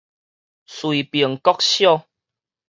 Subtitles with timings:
[0.81, 2.07] 瑞平國小